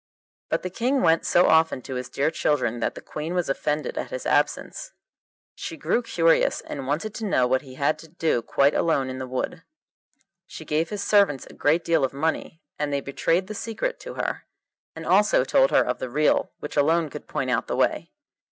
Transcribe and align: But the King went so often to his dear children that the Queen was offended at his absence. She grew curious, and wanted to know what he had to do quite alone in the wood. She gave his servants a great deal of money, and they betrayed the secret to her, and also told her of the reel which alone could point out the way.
But 0.49 0.63
the 0.63 0.71
King 0.71 1.01
went 1.03 1.27
so 1.27 1.45
often 1.45 1.83
to 1.83 1.93
his 1.93 2.09
dear 2.09 2.31
children 2.31 2.79
that 2.79 2.95
the 2.95 3.03
Queen 3.03 3.35
was 3.35 3.49
offended 3.49 3.99
at 3.99 4.09
his 4.09 4.25
absence. 4.25 4.93
She 5.53 5.77
grew 5.77 6.01
curious, 6.01 6.59
and 6.61 6.87
wanted 6.87 7.13
to 7.13 7.25
know 7.25 7.45
what 7.45 7.61
he 7.61 7.75
had 7.75 7.99
to 7.99 8.07
do 8.07 8.41
quite 8.41 8.73
alone 8.73 9.11
in 9.11 9.19
the 9.19 9.27
wood. 9.27 9.61
She 10.47 10.65
gave 10.65 10.89
his 10.89 11.03
servants 11.03 11.45
a 11.45 11.53
great 11.53 11.83
deal 11.85 12.03
of 12.03 12.13
money, 12.13 12.63
and 12.79 12.91
they 12.91 12.99
betrayed 13.01 13.45
the 13.45 13.53
secret 13.53 13.99
to 13.99 14.15
her, 14.15 14.47
and 14.95 15.05
also 15.05 15.43
told 15.43 15.69
her 15.69 15.85
of 15.85 15.99
the 15.99 16.09
reel 16.09 16.51
which 16.59 16.75
alone 16.75 17.07
could 17.11 17.27
point 17.27 17.51
out 17.51 17.67
the 17.67 17.75
way. 17.77 18.09